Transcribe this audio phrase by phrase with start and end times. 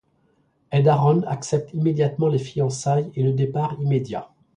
[0.71, 4.31] Ed Aron accepte immédiatement les fiançailles et le départ immédiat.